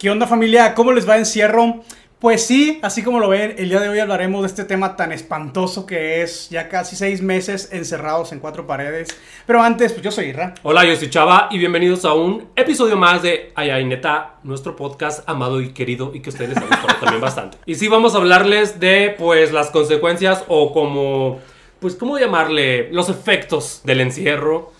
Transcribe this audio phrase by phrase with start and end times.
[0.00, 0.74] ¿Qué onda familia?
[0.74, 1.82] ¿Cómo les va encierro?
[2.20, 5.12] Pues sí, así como lo ven, el día de hoy hablaremos de este tema tan
[5.12, 9.08] espantoso que es ya casi seis meses encerrados en cuatro paredes.
[9.46, 10.54] Pero antes, pues yo soy Irra.
[10.62, 14.74] Hola, yo soy Chava y bienvenidos a un episodio más de Ay Ay Neta, nuestro
[14.74, 17.58] podcast amado y querido y que ustedes les gustado también bastante.
[17.66, 21.40] Y sí vamos a hablarles de pues las consecuencias o como,
[21.78, 24.72] pues cómo llamarle, los efectos del encierro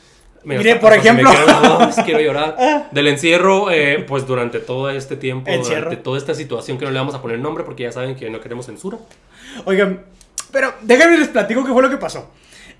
[0.45, 1.31] Mire, por ejemplo.
[2.05, 2.57] quiero llorar.
[2.59, 2.89] Ah.
[2.91, 6.99] Del encierro, eh, pues durante todo este tiempo, durante toda esta situación que no le
[6.99, 8.99] vamos a poner nombre porque ya saben que no queremos censura.
[9.65, 10.03] Oigan,
[10.51, 12.31] pero déjenme les platico qué fue lo que pasó.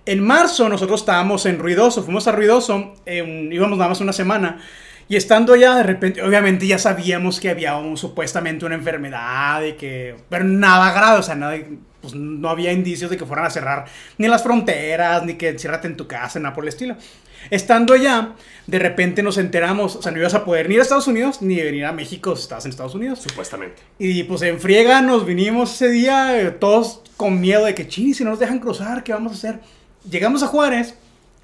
[0.07, 4.61] En marzo nosotros estábamos en Ruidoso, fuimos a Ruidoso, íbamos nada más una semana.
[5.09, 10.15] Y estando allá, de repente, obviamente ya sabíamos que había supuestamente una enfermedad y que...
[10.29, 11.59] Pero nada grave, o sea, nada,
[12.01, 13.87] pues no había indicios de que fueran a cerrar
[14.19, 16.97] ni las fronteras, ni que enciérrate en tu casa, nada por el estilo.
[17.49, 18.35] Estando allá,
[18.67, 21.41] de repente nos enteramos, o sea, no ibas a poder ni ir a Estados Unidos
[21.41, 23.21] ni venir a México si estabas en Estados Unidos.
[23.21, 23.83] Supuestamente.
[23.99, 28.15] Y pues en friega nos vinimos ese día, eh, todos con miedo de que, chini,
[28.15, 29.61] si no nos dejan cruzar, ¿qué vamos a hacer?
[30.09, 30.95] Llegamos a Juárez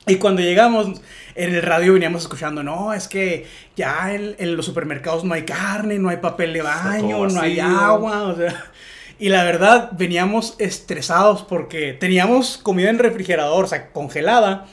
[0.06, 1.00] y cuando llegamos,
[1.34, 5.42] en el radio veníamos escuchando, no, es que ya en, en los supermercados no hay
[5.42, 8.70] carne, no hay papel de baño, no hay agua, o sea...
[9.18, 14.66] Y la verdad, veníamos estresados porque teníamos comida en refrigerador, o sea, congelada.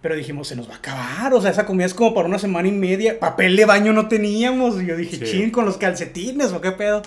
[0.00, 1.34] Pero dijimos, se nos va a acabar.
[1.34, 3.20] O sea, esa comida es como para una semana y media.
[3.20, 4.80] Papel de baño no teníamos.
[4.80, 7.02] Y yo dije, ching, con los calcetines o qué pedo.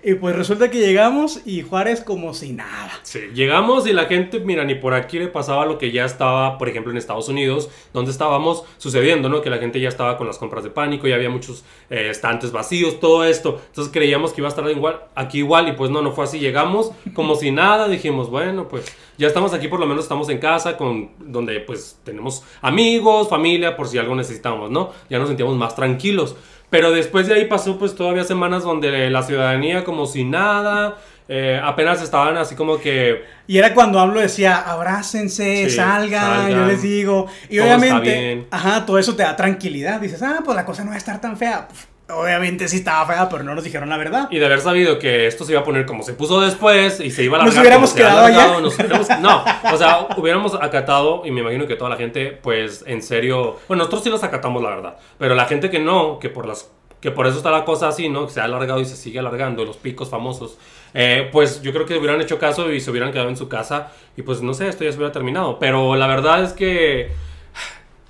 [0.00, 2.92] Y pues resulta que llegamos y Juárez como si nada.
[3.02, 6.56] Sí, llegamos y la gente, mira, ni por aquí le pasaba lo que ya estaba,
[6.56, 9.42] por ejemplo, en Estados Unidos, donde estábamos sucediendo, ¿no?
[9.42, 12.52] Que la gente ya estaba con las compras de pánico, ya había muchos eh, estantes
[12.52, 13.60] vacíos, todo esto.
[13.66, 16.38] Entonces creíamos que iba a estar igual, aquí igual y pues no, no fue así.
[16.38, 20.38] Llegamos como si nada, dijimos, bueno, pues ya estamos aquí, por lo menos estamos en
[20.38, 24.92] casa, con donde pues tenemos amigos, familia, por si algo necesitamos, ¿no?
[25.10, 26.36] Ya nos sentíamos más tranquilos.
[26.70, 30.96] Pero después de ahí pasó pues todavía semanas donde la ciudadanía como si nada,
[31.28, 33.24] eh, apenas estaban así como que...
[33.46, 37.26] Y era cuando hablo decía, abrácense, salgan, yo les digo.
[37.48, 40.00] Y obviamente, ajá, todo eso te da tranquilidad.
[40.00, 41.68] Dices, ah, pues la cosa no va a estar tan fea.
[42.10, 44.28] Obviamente sí estaba fea, pero no nos dijeron la verdad.
[44.30, 47.10] Y de haber sabido que esto se iba a poner como se puso después y
[47.10, 47.54] se iba a alargar.
[47.54, 49.18] Nos hubiéramos quedado allá.
[49.20, 53.58] no, o sea, hubiéramos acatado y me imagino que toda la gente, pues en serio,
[53.68, 56.70] bueno, nosotros sí los acatamos la verdad, pero la gente que no, que por las
[57.00, 58.26] que por eso está la cosa así, ¿no?
[58.26, 60.58] Que se ha alargado y se sigue alargando, los picos famosos.
[60.94, 63.92] Eh, pues yo creo que hubieran hecho caso y se hubieran quedado en su casa
[64.16, 65.60] y pues no sé, esto ya se hubiera terminado.
[65.60, 67.12] Pero la verdad es que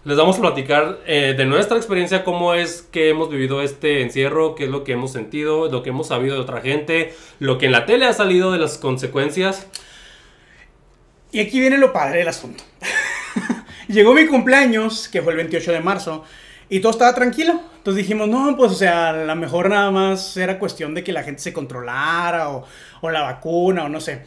[0.09, 4.55] les vamos a platicar eh, de nuestra experiencia, cómo es que hemos vivido este encierro,
[4.55, 7.67] qué es lo que hemos sentido, lo que hemos sabido de otra gente, lo que
[7.67, 9.67] en la tele ha salido de las consecuencias.
[11.31, 12.65] Y aquí viene lo padre del asunto.
[13.89, 16.25] Llegó mi cumpleaños, que fue el 28 de marzo,
[16.71, 17.61] y todo estaba tranquilo.
[17.77, 21.13] Entonces dijimos, no, pues o sea, a lo mejor nada más era cuestión de que
[21.13, 22.65] la gente se controlara o,
[23.03, 24.23] o la vacuna o no sé.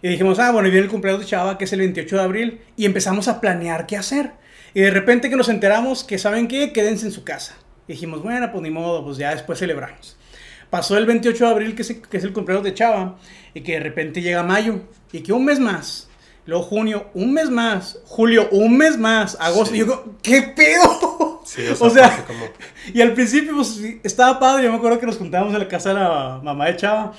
[0.00, 2.22] Y dijimos, ah, bueno, y viene el cumpleaños de Chava, que es el 28 de
[2.22, 4.45] abril, y empezamos a planear qué hacer.
[4.76, 6.70] Y de repente que nos enteramos que, ¿saben qué?
[6.70, 7.56] Quédense en su casa.
[7.88, 10.18] Y dijimos, bueno, pues ni modo, pues ya después celebramos.
[10.68, 13.16] Pasó el 28 de abril, que es, que es el cumpleaños de Chava,
[13.54, 14.80] y que de repente llega mayo,
[15.12, 16.10] y que un mes más,
[16.44, 21.40] luego junio, un mes más, julio, un mes más, agosto, y yo ¿qué pedo?
[21.80, 22.26] o sea,
[22.92, 25.88] y al principio pues, estaba padre, yo me acuerdo que nos juntábamos en la casa
[25.88, 27.14] de la mamá de Chava,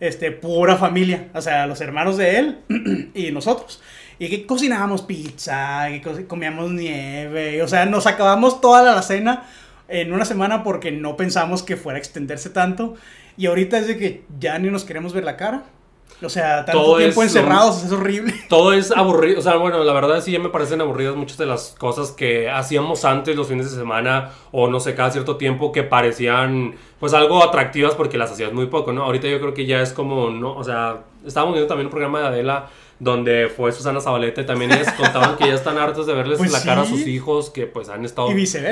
[0.00, 2.58] este, pura familia, o sea, los hermanos de él
[3.14, 3.82] y nosotros.
[4.18, 9.44] Y que cocinábamos pizza, que comíamos nieve, o sea, nos acabamos toda la cena
[9.88, 12.94] en una semana porque no pensamos que fuera a extenderse tanto.
[13.36, 15.64] Y ahorita es de que ya ni nos queremos ver la cara.
[16.24, 18.34] O sea, tanto tiempo encerrados, es horrible.
[18.48, 19.40] Todo es aburrido.
[19.40, 22.48] O sea, bueno, la verdad sí ya me parecen aburridas muchas de las cosas que
[22.48, 27.12] hacíamos antes los fines de semana o no sé, cada cierto tiempo que parecían pues
[27.14, 29.02] algo atractivas porque las hacías muy poco, ¿no?
[29.04, 30.54] Ahorita yo creo que ya es como, ¿no?
[30.54, 34.70] O sea, estábamos viendo también un programa de Adela donde fue Susana Zabaleta y también
[34.96, 37.88] contaban que ya están hartos de verles pues la cara a sus hijos, que pues
[37.88, 38.28] han estado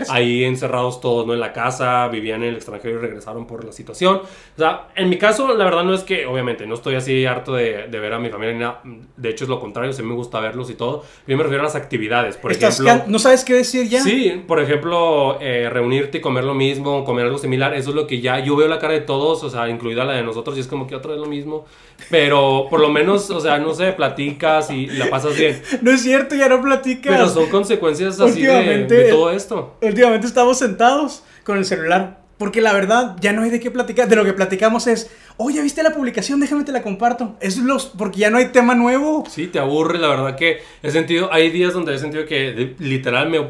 [0.08, 1.34] ahí encerrados todos, ¿no?
[1.34, 4.16] En la casa, vivían en el extranjero y regresaron por la situación.
[4.16, 7.54] O sea, en mi caso, la verdad no es que, obviamente, no estoy así harto
[7.54, 8.82] de, de ver a mi familia, ni nada.
[9.16, 11.04] de hecho es lo contrario, sí me gusta verlos y todo.
[11.26, 13.02] Yo me refiero a las actividades, por ejemplo.
[13.06, 14.02] ¿No sabes qué decir ya?
[14.02, 18.06] Sí, por ejemplo, eh, reunirte y comer lo mismo, comer algo similar, eso es lo
[18.06, 20.60] que ya, yo veo la cara de todos, o sea, incluida la de nosotros, y
[20.60, 21.66] es como que otra vez lo mismo.
[22.08, 25.60] Pero por lo menos, o sea, no sé, platicas y la pasas bien.
[25.82, 27.12] No es cierto, ya no platicas.
[27.12, 29.76] Pero son consecuencias así de, todo esto.
[29.82, 32.20] Últimamente estamos sentados con el celular.
[32.38, 34.08] Porque la verdad, ya no hay de qué platicar.
[34.08, 37.36] De lo que platicamos es, oh, ya viste la publicación, déjame te la comparto.
[37.40, 39.24] Es los, porque ya no hay tema nuevo.
[39.28, 43.28] Sí, te aburre, la verdad que he sentido, hay días donde he sentido que literal
[43.28, 43.46] me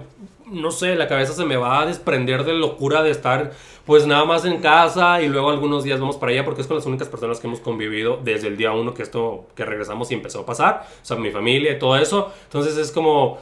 [0.50, 3.52] no sé, la cabeza se me va a desprender de locura de estar
[3.86, 6.76] pues nada más en casa y luego algunos días vamos para allá porque es con
[6.76, 10.14] las únicas personas que hemos convivido desde el día uno que esto, que regresamos y
[10.14, 12.32] empezó a pasar, o sea, mi familia y todo eso.
[12.44, 13.38] Entonces es como,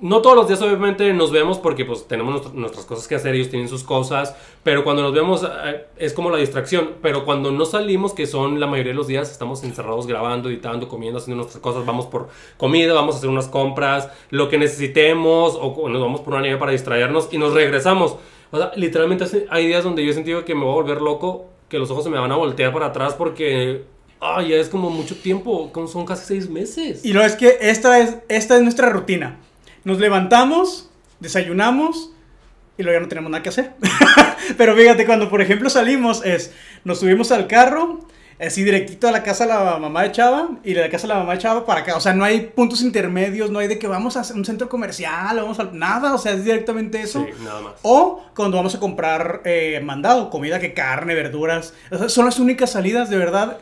[0.00, 3.50] no todos los días obviamente nos vemos porque pues tenemos nuestras cosas que hacer, ellos
[3.50, 7.64] tienen sus cosas, pero cuando nos vemos eh, es como la distracción, pero cuando no
[7.64, 11.60] salimos, que son la mayoría de los días, estamos encerrados grabando, editando, comiendo, haciendo nuestras
[11.60, 16.20] cosas, vamos por comida, vamos a hacer unas compras, lo que necesitemos, o nos vamos
[16.20, 18.16] por una nieve para distraernos y nos regresamos.
[18.50, 21.46] O sea, literalmente hay días donde yo he sentido que me voy a volver loco,
[21.68, 23.84] que los ojos se me van a voltear para atrás porque
[24.20, 27.04] Ay, ya es como mucho tiempo, son casi seis meses.
[27.04, 29.38] Y lo es que esta es, esta es nuestra rutina.
[29.88, 32.10] Nos levantamos, desayunamos
[32.76, 33.72] y luego ya no tenemos nada que hacer.
[34.58, 36.52] Pero fíjate, cuando por ejemplo salimos, es,
[36.84, 38.06] nos subimos al carro,
[38.38, 41.14] así directito a la casa de la mamá de Chava y de la casa de
[41.14, 41.96] la mamá de Chava para acá.
[41.96, 45.34] O sea, no hay puntos intermedios, no hay de que vamos a un centro comercial,
[45.36, 47.24] vamos a nada, o sea, es directamente eso.
[47.24, 47.72] Sí, nada más.
[47.80, 51.72] O cuando vamos a comprar eh, mandado, comida que carne, verduras.
[52.08, 53.56] son las únicas salidas, de verdad.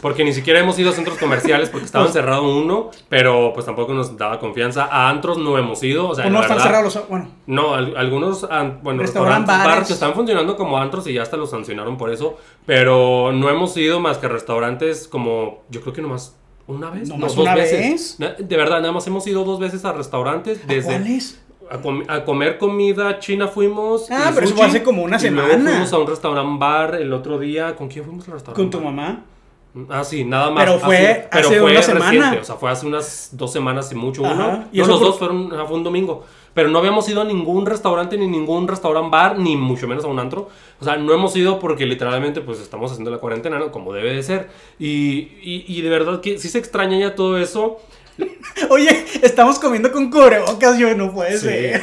[0.00, 3.92] Porque ni siquiera hemos ido a centros comerciales porque estaba encerrado uno, pero pues tampoco
[3.94, 4.84] nos daba confianza.
[4.84, 6.08] A antros no hemos ido.
[6.08, 7.28] O sea, no están cerrados, bueno.
[7.46, 8.46] No, algunos
[8.82, 9.88] bueno, restaurantes, bares.
[9.88, 12.36] que están funcionando como antros y ya hasta los sancionaron por eso.
[12.64, 16.36] Pero no hemos ido más que restaurantes como, yo creo que nomás
[16.68, 17.08] una vez.
[17.08, 18.18] No, dos una veces.
[18.18, 20.64] De verdad, nada más hemos ido dos veces a restaurantes.
[20.68, 21.42] Desde, ¿A cuáles?
[22.08, 24.10] A, comer comida china fuimos.
[24.10, 25.48] Ah, pero eso fue hace como una semana.
[25.48, 27.74] luego fuimos a un restaurante bar el otro día.
[27.74, 28.62] ¿Con quién fuimos al restaurante?
[28.62, 29.24] Con tu mamá.
[29.88, 30.64] Ah, sí, nada más.
[30.64, 32.38] Pero fue hace, una semana.
[32.40, 34.64] O sea, fue hace unas dos semanas y mucho uno.
[34.72, 36.24] ¿Y los dos fueron, fue un domingo.
[36.54, 40.08] Pero no habíamos ido a ningún restaurante, ni ningún restaurante bar, ni mucho menos a
[40.08, 40.48] un antro.
[40.80, 43.70] O sea, no hemos ido porque literalmente pues estamos haciendo la cuarentena, ¿no?
[43.70, 44.50] Como debe de ser.
[44.78, 47.78] Y, y, y de verdad que sí se extraña ya todo eso.
[48.70, 51.82] Oye, estamos comiendo con cubrebocas, yo no puede ser.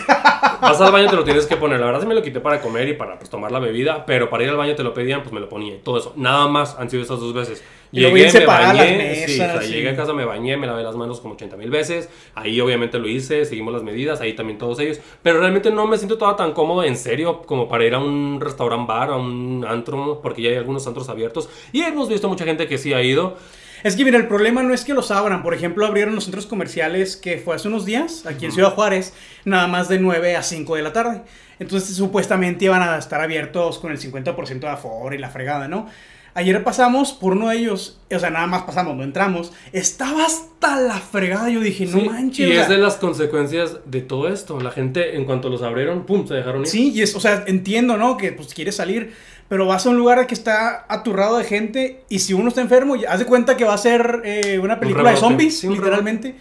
[0.62, 1.80] Vas al baño te lo tienes que poner.
[1.80, 4.30] La verdad sí me lo quité para comer y para pues, tomar la bebida, pero
[4.30, 5.76] para ir al baño te lo pedían, pues me lo ponía.
[5.84, 6.14] Todo eso.
[6.16, 7.64] Nada más han sido esas dos veces.
[7.92, 11.56] Llegué, me bañé, sí, llegué a casa, me bañé, me lavé las manos como 80
[11.56, 12.10] mil veces.
[12.34, 15.00] Ahí obviamente lo hice, seguimos las medidas, ahí también todos ellos.
[15.24, 18.42] Pero realmente no me siento toda tan cómodo en serio como para ir a un
[18.42, 21.48] restaurant bar, a un antro, porque ya hay algunos antros abiertos.
[21.72, 23.38] Y hemos visto mucha gente que sí ha ido.
[23.86, 25.44] Es que, mira, el problema no es que los abran.
[25.44, 29.14] Por ejemplo, abrieron los centros comerciales que fue hace unos días, aquí en Ciudad Juárez,
[29.44, 31.22] nada más de 9 a 5 de la tarde.
[31.60, 35.86] Entonces, supuestamente iban a estar abiertos con el 50% de aforo y la fregada, ¿no?
[36.34, 39.54] Ayer pasamos por uno de ellos, o sea, nada más pasamos, no entramos.
[39.72, 41.50] Estaba hasta la fregada.
[41.52, 42.50] Yo dije, no manches.
[42.50, 44.60] Y es de las consecuencias de todo esto.
[44.60, 46.68] La gente, en cuanto los abrieron, pum, se dejaron ir.
[46.68, 48.18] Sí, y es, o sea, entiendo, ¿no?
[48.18, 49.14] Que pues quiere salir
[49.48, 52.96] pero vas a un lugar que está aturrado de gente y si uno está enfermo,
[53.08, 56.36] haz de cuenta que va a ser eh, una película de zombies, literalmente.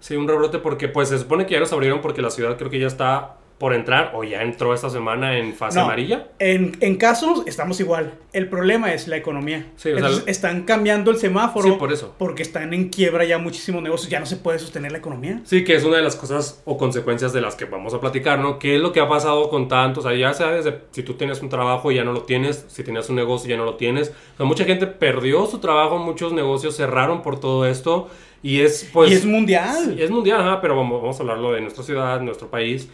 [0.00, 2.70] Sí, un rebrote porque pues se supone que ya los abrieron porque la ciudad creo
[2.70, 6.28] que ya está por entrar o ya entró esta semana en fase amarilla?
[6.38, 8.12] En, en, casos estamos igual.
[8.34, 9.66] El problema es la economía.
[9.76, 9.90] Sí,
[10.26, 11.70] están cambiando el semáforo.
[11.70, 12.14] Sí, por eso.
[12.18, 14.10] Porque están en quiebra ya muchísimos negocios.
[14.10, 15.40] Ya no se puede sostener la economía.
[15.44, 18.38] Sí, que es una de las cosas o consecuencias de las que vamos a platicar,
[18.38, 18.58] ¿no?
[18.58, 20.04] ¿Qué es lo que ha pasado con tantos?
[20.04, 22.66] O sea, ya sea desde si tú tienes un trabajo y ya no lo tienes,
[22.68, 24.10] si tenías un negocio y ya no lo tienes.
[24.34, 28.08] O sea, mucha gente perdió su trabajo, muchos negocios cerraron por todo esto.
[28.42, 29.10] Y es, pues.
[29.10, 29.98] Y es mundial.
[29.98, 32.90] es mundial, ajá, pero vamos, vamos a hablarlo de nuestra ciudad, nuestro país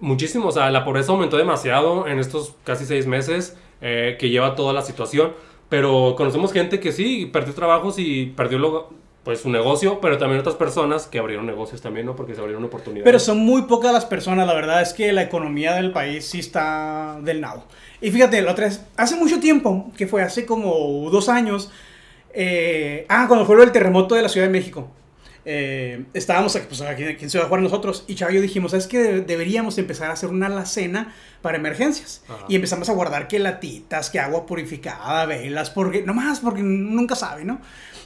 [0.00, 0.48] muchísimo.
[0.48, 4.72] O sea, la pobreza aumentó demasiado en estos casi seis meses eh, que lleva toda
[4.72, 5.32] la situación.
[5.68, 8.88] Pero conocemos gente que sí, perdió trabajos y perdió
[9.22, 12.16] pues su negocio, pero también otras personas que abrieron negocios también, ¿no?
[12.16, 13.04] Porque se abrieron oportunidades.
[13.04, 16.40] Pero son muy pocas las personas, la verdad es que la economía del país sí
[16.40, 17.64] está del nado.
[18.00, 21.70] Y fíjate, la otra vez, hace mucho tiempo, que fue hace como dos años,
[22.32, 24.88] eh, ah, cuando fue el terremoto de la Ciudad de México.
[25.44, 28.86] Eh, estábamos pues, aquí, aquí, en Ciudad Juárez nosotros y Chava y yo dijimos, es
[28.86, 32.22] que deberíamos empezar a hacer una alacena para emergencias.
[32.48, 37.44] Y empezamos a guardar que latitas, que agua purificada, velas, porque, nomás porque nunca sabe,
[37.44, 37.60] ¿no?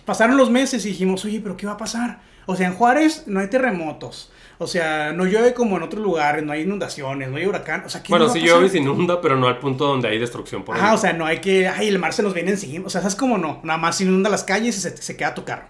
[0.05, 2.21] Pasaron los meses y dijimos, oye, pero ¿qué va a pasar?
[2.47, 4.31] O sea, en Juárez no hay terremotos.
[4.59, 7.83] O sea, no llueve como en otros lugares, no hay inundaciones, no hay huracán.
[7.85, 10.19] O sea, ¿qué bueno, sí llueve y se inunda, pero no al punto donde hay
[10.19, 11.67] destrucción por Ah, o sea, no hay que.
[11.67, 12.87] Ay, el mar se nos viene encima.
[12.87, 13.61] O sea, ¿sabes cómo no?
[13.65, 15.67] Nada más inunda las calles y se, se queda tu carro.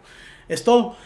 [0.49, 0.97] Es todo.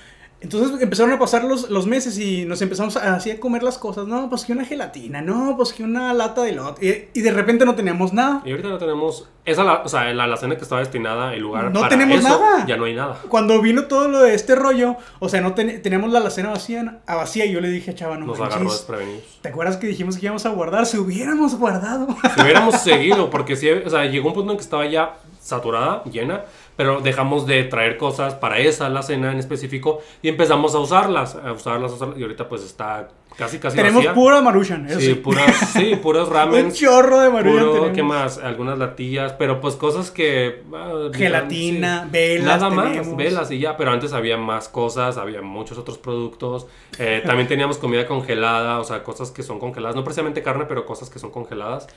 [0.41, 3.77] Entonces empezaron a pasar los, los meses y nos empezamos a, así a comer las
[3.77, 4.07] cosas.
[4.07, 6.81] No, pues que una gelatina, no, pues que una lata de lot.
[6.81, 8.43] Y, de repente no teníamos nada.
[8.45, 9.29] Y ahorita no tenemos.
[9.45, 11.73] Esa, la, o sea, la alacena que estaba destinada, el lugar.
[11.73, 12.65] No tenemos nada.
[12.67, 13.19] Ya no hay nada.
[13.29, 17.17] Cuando vino todo lo de este rollo, o sea, no teníamos la alacena vacía, a
[17.17, 17.45] vacía.
[17.45, 19.25] Y yo le dije a Chava, no Nos agarró desprevenidos.
[19.43, 20.87] ¿Te acuerdas que dijimos que íbamos a guardar?
[20.87, 22.07] Si hubiéramos guardado.
[22.35, 26.05] Si hubiéramos seguido, porque si, o sea, llegó un punto en que estaba ya saturada,
[26.05, 26.45] llena
[26.79, 31.35] pero dejamos de traer cosas para esa, la cena en específico, y empezamos a usarlas,
[31.35, 34.15] a usarlas, a usarlas y ahorita pues está casi, casi Tenemos vacía.
[34.15, 35.15] pura maruchan, eso Sí, sí.
[35.15, 36.67] puras, sí, puros ramen.
[36.67, 37.97] Un chorro de maruchan Puro, tenemos.
[37.97, 38.39] ¿Qué más?
[38.39, 40.63] Algunas latillas, pero pues cosas que...
[40.73, 42.11] ah, Gelatina, sí.
[42.13, 46.69] velas Nada más, velas y ya, pero antes había más cosas, había muchos otros productos.
[47.01, 50.87] Eh, también teníamos comida congelada, o sea, cosas que son congeladas, no precisamente carne, pero
[50.87, 51.89] cosas que son congeladas.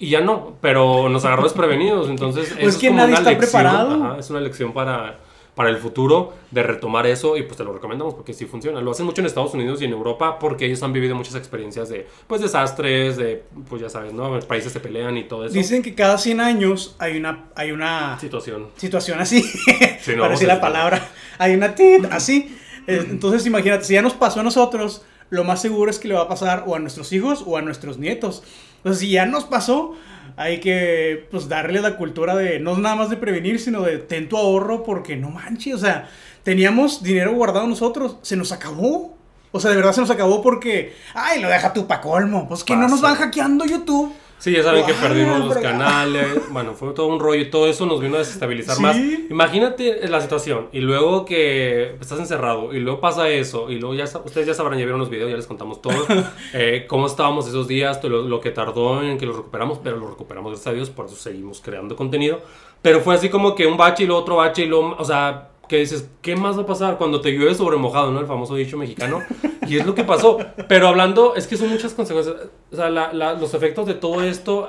[0.00, 3.18] Y ya no, pero nos agarró desprevenidos, entonces Pues eso es que como nadie una
[3.18, 4.04] está lección, preparado.
[4.04, 5.18] ajá, es una lección para,
[5.54, 8.80] para el futuro de retomar eso y pues te lo recomendamos porque sí funciona.
[8.80, 11.90] Lo hacen mucho en Estados Unidos y en Europa porque ellos han vivido muchas experiencias
[11.90, 14.40] de pues desastres, de pues ya sabes, ¿no?
[14.40, 15.52] Países se pelean y todo eso.
[15.52, 18.68] Dicen que cada 100 años hay una, hay una situación.
[18.76, 19.42] situación así.
[20.00, 21.08] Sí, no, Para decir la palabra.
[21.36, 22.56] Hay una tit así.
[22.86, 26.22] Entonces, imagínate, si ya nos pasó a nosotros, lo más seguro es que le va
[26.22, 28.42] a pasar o a nuestros hijos o a nuestros nietos.
[28.80, 29.94] Entonces, si ya nos pasó,
[30.36, 34.28] hay que pues darle la cultura de no nada más de prevenir, sino de ten
[34.28, 36.08] tu ahorro porque no manches, o sea,
[36.42, 39.16] teníamos dinero guardado nosotros, se nos acabó.
[39.52, 42.46] O sea, de verdad se nos acabó porque, ay, lo deja tú pa' colmo.
[42.48, 44.14] Pues que no nos van hackeando YouTube.
[44.40, 45.78] Sí, ya saben que Ah, perdimos los fregada.
[45.78, 46.26] canales.
[46.50, 48.82] Bueno, fue todo un rollo y todo eso nos vino a desestabilizar Sí.
[48.82, 48.96] más.
[49.30, 54.04] Imagínate la situación y luego que estás encerrado y luego pasa eso y luego ya
[54.04, 55.92] ustedes ya sabrán, ya vieron los videos, ya les contamos todo.
[56.54, 59.98] eh, cómo estábamos esos días, todo lo, lo que tardó en que los recuperamos, pero
[59.98, 62.40] lo recuperamos gracias a Dios, por eso seguimos creando contenido.
[62.82, 65.49] Pero fue así como que un bache y luego otro bache y luego, o sea,
[65.70, 68.18] que dices, ¿qué más va a pasar cuando te llueve sobre mojado, no?
[68.18, 69.22] El famoso dicho mexicano.
[69.68, 70.38] Y es lo que pasó.
[70.68, 72.34] Pero hablando, es que son muchas consecuencias.
[72.72, 74.68] O sea, la- la- los efectos de todo esto,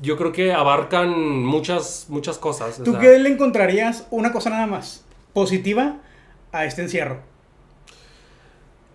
[0.00, 2.80] yo creo que abarcan muchas, muchas cosas.
[2.80, 5.98] o ¿Tú sea, qué le encontrarías una cosa nada más positiva
[6.50, 7.18] a este encierro?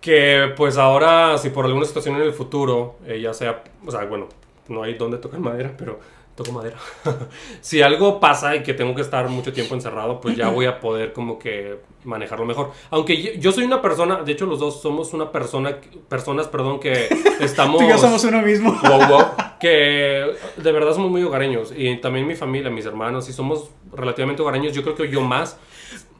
[0.00, 4.04] Que pues ahora, si por alguna situación en el futuro, eh, ya sea, o sea,
[4.04, 4.28] bueno,
[4.68, 6.00] no hay donde tocar madera, pero
[6.34, 6.76] toco madera.
[7.60, 10.80] si algo pasa y que tengo que estar mucho tiempo encerrado, pues ya voy a
[10.80, 12.72] poder como que manejarlo mejor.
[12.90, 15.76] Aunque yo, yo soy una persona, de hecho los dos somos una persona,
[16.08, 17.08] personas, perdón, que
[17.40, 17.78] estamos...
[17.80, 18.72] Tú y yo somos uno mismo.
[18.82, 19.24] wow, wow,
[19.60, 24.42] que de verdad somos muy hogareños y también mi familia, mis hermanos, y somos relativamente
[24.42, 25.58] hogareños, yo creo que yo más,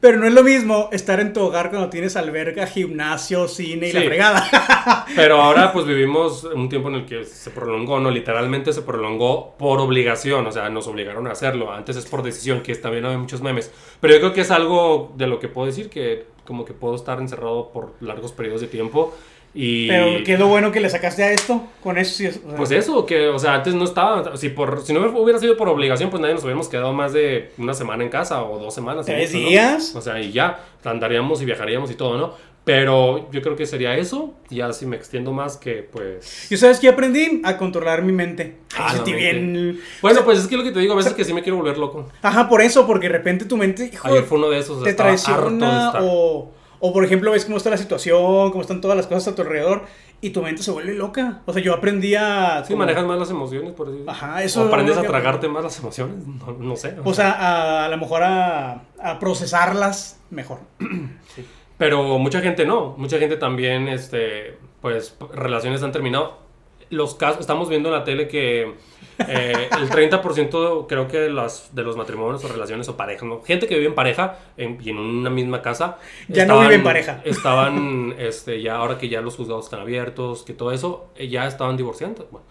[0.01, 3.91] Pero no es lo mismo estar en tu hogar cuando tienes alberca, gimnasio, cine y
[3.93, 4.05] la Sí.
[4.07, 5.05] fregada.
[5.15, 9.55] Pero ahora pues vivimos un tiempo en el que se prolongó, no, literalmente se prolongó
[9.57, 11.71] por obligación, o sea, nos obligaron a hacerlo.
[11.71, 13.71] Antes es por decisión, que también hay muchos memes.
[13.99, 16.95] Pero yo creo que es algo de lo que puedo decir, que como que puedo
[16.95, 19.13] estar encerrado por largos periodos de tiempo.
[19.57, 21.63] Y Pero qué es lo bueno que le sacaste a esto.
[21.81, 22.37] Con eso sí es.
[22.37, 25.39] o sea, pues eso, que, o sea, antes no estaba, si, por, si no hubiera
[25.39, 28.59] sido por obligación, pues nadie nos hubiéramos quedado más de una semana en casa o
[28.59, 29.05] dos semanas.
[29.05, 29.95] ¿Tres días?
[29.95, 32.33] O sea, y ya, andaríamos y viajaríamos y todo, ¿no?
[32.65, 36.51] Pero yo creo que sería eso, y ya si me extiendo más que pues...
[36.51, 37.41] ¿Y sabes qué aprendí?
[37.45, 38.57] A controlar mi mente.
[38.75, 39.79] Ah, sentí bien.
[40.01, 41.77] Bueno, pues es que lo que te digo, a veces que sí me quiero volver
[41.77, 42.09] loco.
[42.23, 44.93] Ajá, por eso, porque de repente tu mente, hijo, Ayer fue uno de esos, te
[44.95, 49.27] traiciona o, o, por ejemplo, ves cómo está la situación, cómo están todas las cosas
[49.33, 49.83] a tu alrededor
[50.21, 51.41] y tu mente se vuelve loca.
[51.45, 52.63] O sea, yo aprendí a...
[52.65, 54.09] Sí, como- manejas más las emociones, por decirlo.
[54.11, 56.95] Ajá, eso O aprendes a tragarte más las emociones, no, no sé.
[57.03, 60.61] O sea, a, a lo mejor a, a procesarlas mejor.
[61.77, 66.37] Pero mucha gente no, mucha gente también, este, pues, relaciones han terminado.
[66.89, 68.75] Los casos, estamos viendo en la tele que
[69.27, 73.41] eh, el 30% creo que de, las, de los matrimonios o relaciones o parejas, ¿no?
[73.41, 75.97] gente que vive en pareja en- y en una misma casa.
[76.27, 77.21] Ya no vive en pareja.
[77.25, 81.47] Estaban, este, ya ahora que ya los juzgados están abiertos, que todo eso, eh, ya
[81.47, 82.27] estaban divorciando.
[82.31, 82.45] Bueno,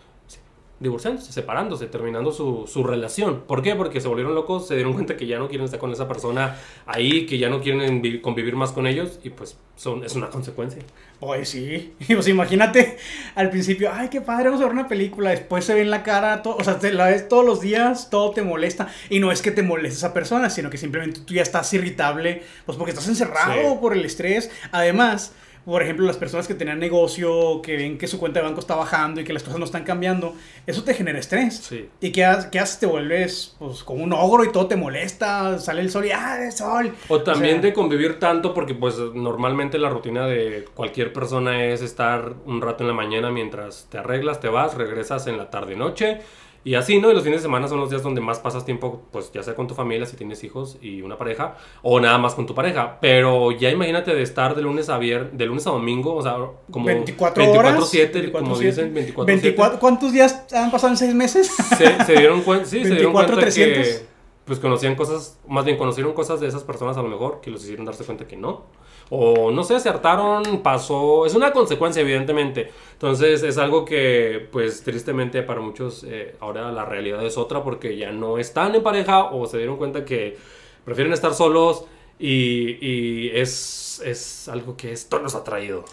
[0.85, 3.41] divorciándose, separándose, terminando su, su relación.
[3.49, 3.75] ¿Por qué?
[3.75, 6.57] Porque se volvieron locos, se dieron cuenta que ya no quieren estar con esa persona
[6.87, 10.29] ahí, que ya no quieren vi- convivir más con ellos y pues son, es una
[10.31, 10.81] consecuencia.
[11.21, 11.95] Oye, sí.
[12.09, 12.97] Y pues imagínate,
[13.35, 15.31] al principio, ay, qué padre, vamos a ver una película.
[15.31, 18.11] Después se ve en la cara, to- o sea, te la ves todos los días,
[18.11, 18.89] todo te molesta.
[19.11, 22.43] Y no es que te moleste esa persona, sino que simplemente tú ya estás irritable,
[22.67, 23.79] pues porque estás encerrado Sí.
[23.81, 24.51] por el estrés.
[24.71, 25.33] Además,
[25.65, 28.75] por ejemplo, las personas que tenían negocio, que ven que su cuenta de banco está
[28.75, 30.35] bajando y que las cosas no están cambiando,
[30.67, 31.57] eso te genera estrés.
[31.59, 31.89] Sí.
[32.01, 32.81] ¿Y qué, ha- qué haces?
[32.81, 36.39] Te vuelves pues como un ogro y todo te molesta, sale el sol y ¡ah,
[36.45, 36.95] el sol!
[37.09, 41.83] O también sea, de convivir tanto, porque pues normalmente la rutina de cualquier persona es
[41.83, 45.77] estar un rato en la mañana mientras te arreglas, te vas, regresas en la tarde
[45.77, 46.21] noche.
[46.65, 47.11] Y así, ¿no?
[47.11, 49.55] Y los fines de semana son los días donde más pasas tiempo, pues ya sea
[49.55, 52.99] con tu familia, si tienes hijos y una pareja, o nada más con tu pareja.
[53.01, 56.37] Pero ya imagínate de estar de lunes a vier, de lunes a domingo, o sea,
[56.71, 57.75] como 24 horas.
[57.75, 58.65] 24/7, como 24/7.
[58.65, 59.27] dicen, 24/7.
[59.27, 61.51] 24 ¿Cuántos días han pasado en seis meses?
[61.77, 63.87] se, se dieron cuenta, sí, se dieron 24, cuenta 300.
[63.87, 64.14] que
[64.45, 67.63] pues conocían cosas, más bien conocieron cosas de esas personas a lo mejor que los
[67.63, 68.65] hicieron darse cuenta que no.
[69.11, 72.71] O no sé, se hartaron, pasó, es una consecuencia evidentemente.
[72.93, 77.97] Entonces es algo que pues tristemente para muchos eh, ahora la realidad es otra porque
[77.97, 80.37] ya no están en pareja o se dieron cuenta que
[80.85, 81.87] prefieren estar solos
[82.19, 85.85] y, y es, es algo que esto nos ha traído.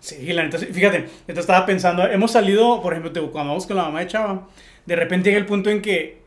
[0.00, 3.82] Sí, la neta, fíjate, yo estaba pensando, hemos salido, por ejemplo, cuando vamos con la
[3.84, 4.48] mamá de Chava,
[4.86, 6.22] de repente llega el punto en que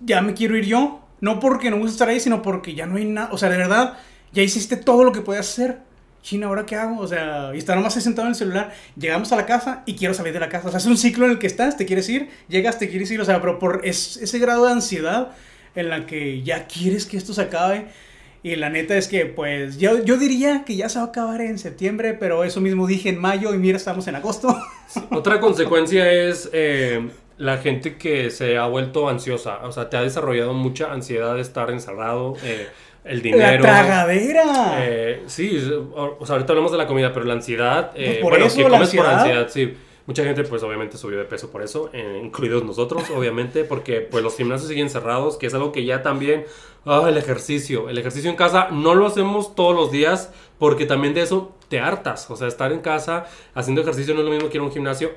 [0.00, 2.96] ya me quiero ir yo, no porque no gusta estar ahí, sino porque ya no
[2.96, 3.96] hay nada, o sea, de verdad,
[4.32, 5.78] ya hiciste todo lo que podías hacer.
[6.20, 7.00] China, ¿ahora qué hago?
[7.00, 10.14] O sea, y estar nomás sentado en el celular, llegamos a la casa y quiero
[10.14, 10.68] salir de la casa.
[10.68, 13.10] O sea, es un ciclo en el que estás, te quieres ir, llegas, te quieres
[13.12, 15.30] ir, o sea, pero por es, ese grado de ansiedad
[15.76, 17.86] en la que ya quieres que esto se acabe.
[18.42, 21.40] Y la neta es que, pues, yo, yo diría que ya se va a acabar
[21.40, 24.60] en septiembre, pero eso mismo dije en mayo y mira, estamos en agosto.
[25.10, 27.08] Otra consecuencia es eh,
[27.42, 29.58] la gente que se ha vuelto ansiosa.
[29.64, 32.34] O sea, te ha desarrollado mucha ansiedad de estar encerrado.
[32.44, 32.68] eh,
[33.04, 33.62] el La dinero.
[33.62, 34.76] tragadera.
[34.78, 35.58] Eh, sí,
[35.94, 37.90] o, sea, ahorita hablamos de la comida, pero la ansiedad.
[37.96, 39.42] eh, Pues por bueno, eso, que la comes por ansiedad.
[39.42, 39.76] ansiedad, sí.
[40.06, 44.22] Mucha gente, pues obviamente subió de peso por eso, eh, incluidos nosotros, obviamente, porque pues
[44.24, 46.44] los gimnasios siguen cerrados, que es algo que ya también.
[46.84, 47.88] Ah, el ejercicio.
[47.88, 51.78] El ejercicio en casa no lo hacemos todos los días, porque también de eso te
[51.80, 52.28] hartas.
[52.30, 54.72] O sea, estar en casa haciendo ejercicio no es lo mismo que ir a un
[54.72, 55.10] gimnasio.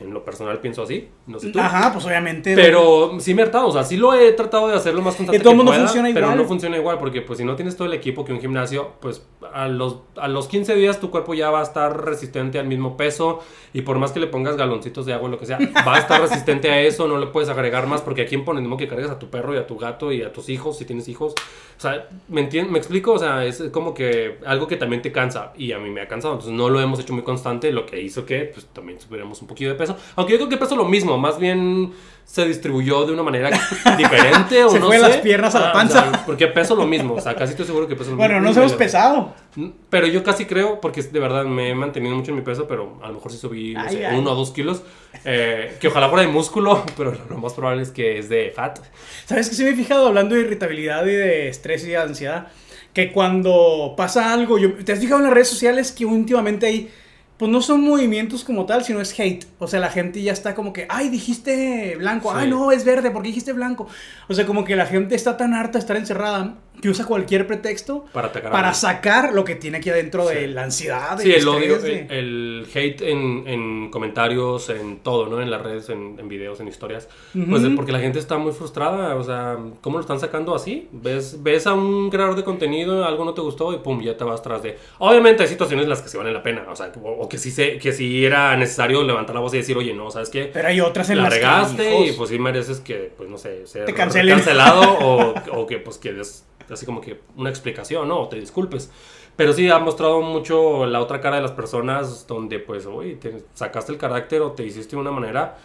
[0.00, 1.58] En lo personal pienso así, no sé tú.
[1.58, 2.54] Ajá, pues obviamente.
[2.54, 5.16] Pero sí me he hartado, o sea, sí lo he tratado de hacer lo más
[5.16, 6.38] constante De todo que modo pueda, funciona pero igual.
[6.38, 9.26] no funciona igual porque pues si no tienes todo el equipo que un gimnasio, pues
[9.52, 12.96] a los, a los 15 días tu cuerpo ya va a estar resistente al mismo
[12.96, 13.40] peso
[13.72, 15.98] y por más que le pongas galoncitos de agua o lo que sea, va a
[15.98, 19.10] estar resistente a eso, no le puedes agregar más porque aquí en pones que cargas
[19.10, 21.34] a tu perro y a tu gato y a tus hijos si tienes hijos.
[21.76, 22.72] O sea, ¿me entiendes?
[22.72, 23.12] ¿Me explico?
[23.12, 26.08] O sea, es como que algo que también te cansa y a mí me ha
[26.08, 29.40] cansado, entonces no lo hemos hecho muy constante, lo que hizo que pues también subiéramos
[29.42, 29.87] un poquito de peso.
[30.16, 31.92] Aunque yo creo que peso lo mismo, más bien
[32.24, 33.48] se distribuyó de una manera
[33.96, 35.02] diferente o Se no fue sé.
[35.08, 36.00] las piernas a la Ah, panza.
[36.06, 38.34] o sea, porque peso lo mismo, o sea, casi estoy seguro que peso lo bueno,
[38.34, 38.48] mismo.
[38.48, 39.32] nos hemos pesado.
[39.88, 42.98] Pero yo casi creo, porque de verdad me he mantenido mucho en mi peso, pero
[43.02, 44.18] a lo mejor sí subí, no Ay, sé, ay.
[44.18, 44.82] uno o dos kilos.
[45.24, 48.78] eh, que ojalá fuera de músculo, pero lo más probable es que es de fat.
[49.24, 52.48] ¿Sabes que sí me he fijado hablando de irritabilidad y de estrés y de ansiedad?
[52.92, 56.90] Que cuando pasa algo, yo, ¿te has fijado en las redes sociales que últimamente hay,
[57.38, 59.44] pues no son movimientos como tal, sino es hate?
[59.58, 62.36] O sea, la gente ya está como que, ay, dijiste blanco, Sí.
[62.40, 63.86] ay, no, es verde, ¿por qué dijiste blanco?
[64.28, 67.44] O sea, como que la gente está tan harta de estar encerrada que usa cualquier
[67.48, 70.46] pretexto Para atacar para sacar lo que tiene aquí adentro de Sí.
[70.46, 71.18] la ansiedad.
[71.18, 75.40] Sí, del el odio, estrés, el, de- el hate en, en comentarios, en todo, ¿no?
[75.42, 77.08] En las redes, en, en videos, en historias.
[77.34, 77.50] Ujú.
[77.50, 80.88] Pues porque la gente está muy frustrada, o sea, ¿cómo lo están sacando así?
[80.92, 84.22] Ves, ves a un creador de contenido, algo no te gustó y pum, ya te
[84.22, 84.78] vas tras de...
[84.98, 87.38] Obviamente hay situaciones en las que sí valen la pena, o sea, o, o que,
[87.38, 90.50] sí se, que sí era necesario levantar la voz y decir, oye, no, ¿sabes qué?
[90.52, 93.36] Pero hay otras en la las que, hijos, y pues sí mereces que, pues no
[93.36, 94.36] sé, ser Te cancelen.
[94.36, 98.20] cancelado o, o que pues que des así como que una explicación, ¿no?
[98.20, 98.90] O te disculpes.
[99.36, 103.44] Pero sí ha mostrado mucho la otra cara de las personas donde pues, oye, te
[103.54, 105.58] sacaste el carácter o te hiciste de una manera,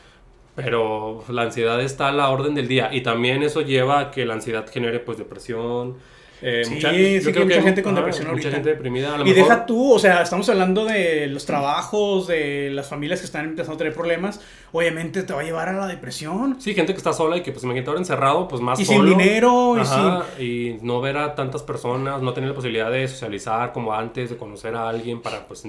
[0.56, 4.26] pero la ansiedad está a la orden del día y también eso lleva a que
[4.26, 5.98] la ansiedad genere pues depresión.
[6.46, 8.52] Eh, Sí, mucha- sí yo que creo mucha gente con ajá, depresión Mucha ahorita.
[8.52, 9.16] gente deprimida.
[9.16, 12.88] A lo Y mejor- deja tú, o sea, estamos hablando de los trabajos, de las
[12.90, 14.42] familias que están empezando a tener problemas.
[14.74, 16.58] Obviamente te va a llevar a la depresión.
[16.60, 18.98] Sí, gente que está sola y que pues imagínate ahora encerrado, pues más Y sin
[18.98, 19.10] solo.
[19.12, 23.72] dinero, y Ajá, y no ver a tantas personas, no tener la posibilidad de socializar
[23.72, 25.64] como antes, de conocer a alguien para pues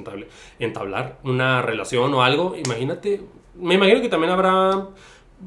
[0.59, 2.55] entablar una relación o algo.
[2.57, 3.21] Imagínate,
[3.57, 4.89] me imagino que también habrá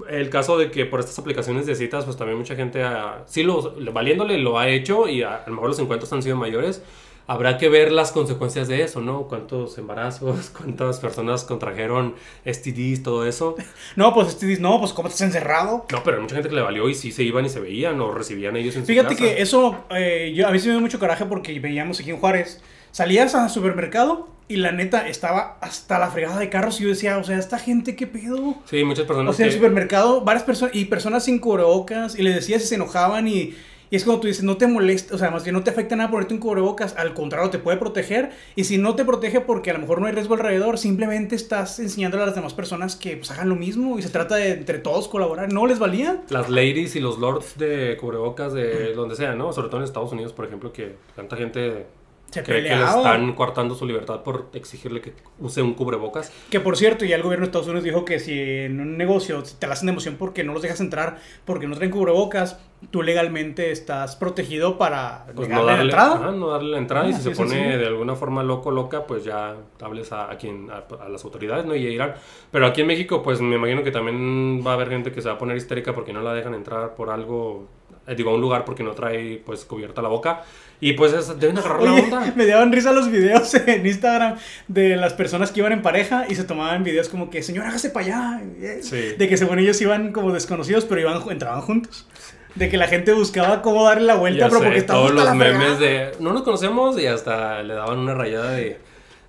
[0.10, 3.44] el caso de que por estas aplicaciones de citas, pues también mucha gente, ah, sí,
[3.44, 6.84] lo, valiéndole lo ha hecho y a, a lo mejor los encuentros han sido mayores.
[7.30, 9.24] Habrá que ver las consecuencias de eso, ¿no?
[9.28, 13.56] Cuántos embarazos, cuántas personas contrajeron STDs, todo eso.
[13.98, 15.86] No, pues dice, no, pues cómo estás encerrado.
[15.92, 18.00] No, pero hay mucha gente que le valió y sí se iban y se veían
[18.00, 19.24] o recibían ellos en su Fíjate casa.
[19.36, 22.18] que eso, eh, yo, a mí sí me dio mucho coraje porque veíamos aquí en
[22.18, 22.62] Juárez.
[22.98, 27.20] Salías al supermercado y la neta estaba hasta la fregada de carros y yo decía,
[27.20, 28.56] o sea, esta gente, ¿qué pedo?
[28.66, 29.60] Sí, muchas O personas sea, en el que...
[29.60, 33.54] supermercado, varias personas y personas sin cubrebocas y les decías si se enojaban y,
[33.92, 35.96] y es como tú dices, no te molesta, o sea, más bien no te afecta
[35.96, 39.70] nada ponerte un cubrebocas, al contrario, te puede proteger y si no te protege porque
[39.70, 43.16] a lo mejor no hay riesgo alrededor, simplemente estás enseñándole a las demás personas que
[43.16, 46.24] pues hagan lo mismo y se trata de entre todos colaborar, no les valía.
[46.30, 49.54] Las ladies y los lords de cubrebocas de donde sea, ¿no?
[49.54, 51.86] Sobre todo en Estados Unidos, por ejemplo, que tanta gente
[52.32, 56.32] Se cree que le están coartando su libertad por exigirle que use un cubrebocas.
[56.50, 59.42] Que por cierto, ya el gobierno de Estados Unidos dijo que si en un negocio
[59.58, 62.60] te la hacen de emoción porque no los dejas entrar, porque no traen cubrebocas,
[62.92, 66.16] tú legalmente estás protegido para Pues no la darle, entrada.
[66.16, 67.80] ajá, no darle la entrada y Ah, si se pone sencillo.
[67.80, 71.66] de alguna forma loco, loca, pues ya hables a, a quien, a, a las autoridades,
[71.66, 71.76] ¿no?
[71.76, 72.14] Y a Irán.
[72.52, 75.30] Pero aquí en México, pues me imagino que también va a haber gente que se
[75.30, 77.68] va a poner histérica porque no la dejan entrar por algo,
[78.06, 80.44] eh, digo, a un lugar porque no trae, pues, cubierta la boca.
[80.80, 82.34] Y pues es- deben agarrar la Oye, onda.
[82.36, 84.36] me daban risa los videos en Instagram
[84.68, 87.90] de las personas que iban en pareja y se tomaban videos como que, señor, hágase
[87.90, 88.42] para allá.
[88.82, 89.16] Sí.
[89.18, 92.08] De que según ellos iban como desconocidos, pero iban, entraban juntos.
[92.56, 95.14] De que la gente buscaba cómo darle la vuelta, Ya pero sé, porque estaba todos
[95.14, 95.80] los la memes fregada.
[95.80, 98.78] de no nos conocemos y hasta le daban una rayada de,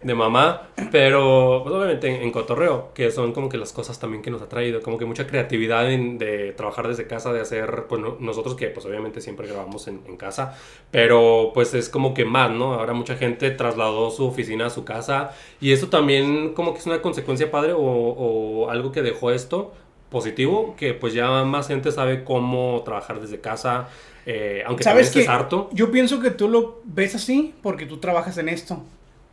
[0.03, 4.23] de mamá, pero pues, obviamente en, en cotorreo, que son como que las cosas también
[4.23, 7.87] que nos ha traído, como que mucha creatividad en- de trabajar desde casa, de hacer,
[7.89, 10.57] pues no- nosotros que pues obviamente siempre grabamos en, en casa,
[10.93, 12.75] pero pues es como que más, ¿no?
[12.75, 16.87] Ahora mucha gente trasladó su oficina a su casa y eso también como que es
[16.87, 19.73] una consecuencia padre o, o algo que dejó esto
[20.11, 23.89] positivo, que pues ya más gente sabe cómo trabajar desde casa,
[24.27, 25.31] eh, aunque también ¿Sabes estés qué?
[25.31, 25.69] harto.
[25.73, 28.83] Yo pienso que tú lo ves así porque tú trabajas en esto.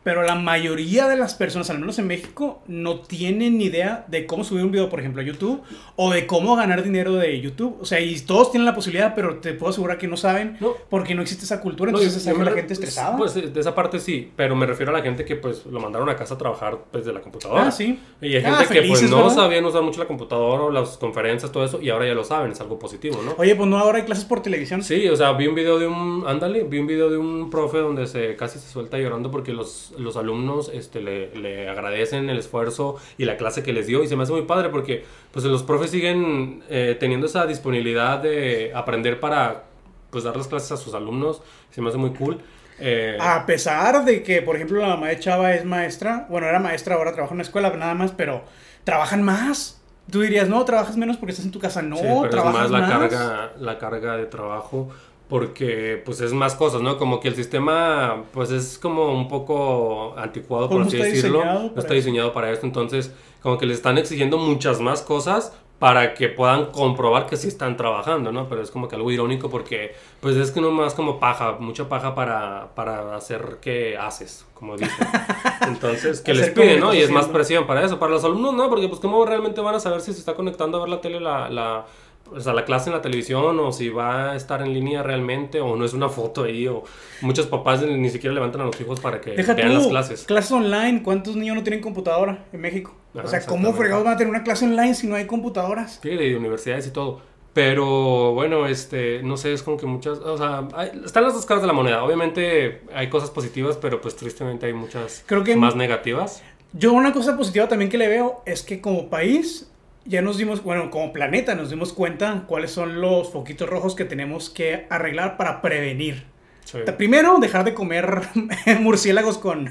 [0.05, 4.25] Pero la mayoría de las personas, al menos en México, no tienen ni idea de
[4.27, 5.61] cómo subir un video, por ejemplo, a YouTube
[5.97, 7.77] o de cómo ganar dinero de YouTube.
[7.81, 10.73] O sea, y todos tienen la posibilidad, pero te puedo asegurar que no saben No.
[10.91, 11.89] porque no existe esa cultura.
[11.89, 13.17] Entonces me la gente estresada.
[13.17, 16.07] Pues de esa parte sí, pero me refiero a la gente que pues lo mandaron
[16.07, 17.67] a casa a trabajar desde la computadora.
[17.67, 17.99] ah, sí.
[18.21, 19.33] Y hay Ah, gente que pues no ¿verdad?
[19.35, 22.51] sabían usar mucho la computadora o las conferencias, todo eso, y ahora ya lo saben,
[22.51, 23.33] es algo positivo, ¿no?
[23.39, 24.83] Oye, pues no, ahora hay clases por televisión.
[24.83, 27.79] Sí, o sea, vi un video de un, ándale, vi un video de un profe
[27.79, 32.37] donde se casi se suelta llorando porque los, los alumnos este, le, le agradecen el
[32.37, 35.45] esfuerzo y la clase que les dio y se me hace muy padre porque pues
[35.45, 39.63] los profes siguen eh, teniendo esa disponibilidad de aprender para
[40.09, 42.39] pues dar las clases a sus alumnos, se me hace muy cool.
[42.79, 46.59] Eh, A pesar de que, por ejemplo, la mamá de Chava es maestra, bueno, era
[46.59, 48.43] maestra, ahora trabaja en una escuela, nada más, pero
[48.83, 49.81] trabajan más.
[50.11, 51.81] Tú dirías, no, trabajas menos porque estás en tu casa.
[51.81, 54.89] No, Sí, pero es trabajas más la carga, la carga de trabajo
[55.27, 56.97] porque pues es más cosas, ¿no?
[56.97, 61.93] Como que el sistema pues es como un poco anticuado por así decirlo, no está
[61.93, 63.11] diseñado para esto, entonces
[63.41, 67.75] como que les están exigiendo muchas más cosas para que puedan comprobar que sí están
[67.75, 68.47] trabajando, ¿no?
[68.47, 71.89] Pero es como que algo irónico porque pues es que no más como paja, mucha
[71.89, 74.95] paja para, para hacer que haces, como dicen.
[75.67, 76.93] Entonces, que les que ¿no?
[76.93, 77.99] Y es más presión para eso.
[77.99, 80.77] Para los alumnos, no, porque pues cómo realmente van a saber si se está conectando
[80.77, 81.85] a ver la tele, la, la,
[82.31, 85.59] o sea, la clase en la televisión, o si va a estar en línea realmente,
[85.59, 86.83] o no es una foto ahí, o
[87.21, 90.23] muchos papás ni siquiera levantan a los hijos para que Deja vean tú, las clases.
[90.23, 91.03] clases online.
[91.03, 92.95] ¿Cuántos niños no tienen computadora en México?
[93.15, 95.99] Ajá, o sea, ¿cómo fregados van a tener una clase online si no hay computadoras?
[96.03, 97.21] Sí, de universidades y todo.
[97.53, 101.45] Pero bueno, este, no sé, es como que muchas, o sea, hay- están las dos
[101.45, 102.03] caras de la moneda.
[102.03, 106.43] Obviamente hay cosas positivas, pero pues tristemente hay muchas Creo que- más negativas.
[106.73, 109.71] Yo una cosa positiva también que le veo es que como país
[110.03, 114.03] ya nos dimos, bueno, como planeta nos dimos cuenta cuáles son los foquitos rojos que
[114.03, 116.25] tenemos que arreglar para prevenir.
[116.65, 116.79] Sí.
[116.97, 118.21] Primero, dejar de comer
[118.81, 119.69] murciélagos con,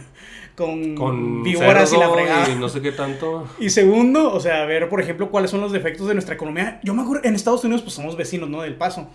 [0.56, 2.48] con, Con víboras y la fregada.
[2.50, 3.46] y no sé qué tanto.
[3.58, 6.80] Y segundo, o sea, ver, por ejemplo, cuáles son los defectos de nuestra economía.
[6.84, 8.62] Yo me acuerdo, en Estados Unidos, pues somos vecinos, ¿no?
[8.62, 9.08] Del Paso.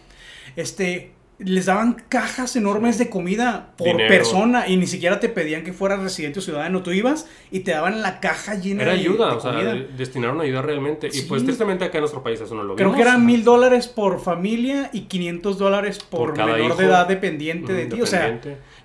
[0.55, 4.09] Este, les daban cajas enormes de comida por Dinero.
[4.09, 6.83] persona y ni siquiera te pedían que fueras residente o ciudadano.
[6.83, 9.75] Tú ibas y te daban la caja llena Era de, ayuda, de o sea, comida.
[9.95, 11.07] destinaron ayuda realmente.
[11.13, 12.97] Y pues tristemente acá en nuestro país eso no lo Creo vimos.
[12.97, 17.85] que eran mil dólares por familia y 500 dólares por, menor de edad dependiente de
[17.85, 18.01] ti.
[18.01, 18.37] O sea.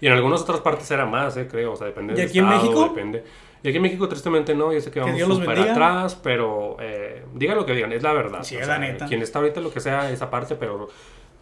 [0.05, 2.39] Y en algunas otras partes era más, eh, creo, o sea, depende ¿Y del aquí
[2.39, 2.89] en estado, México?
[2.91, 3.25] depende.
[3.63, 5.73] Y aquí en México tristemente no, yo sé que vamos súper bendiga.
[5.73, 8.43] atrás, pero eh, digan lo que digan, es la verdad.
[8.43, 9.07] Sí, o es sea, la neta.
[9.07, 10.91] Quien está ahorita lo que sea esa parte, pero